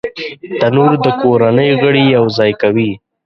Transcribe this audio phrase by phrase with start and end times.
[0.59, 2.91] تنور د کورنۍ غړي یو ځای کوي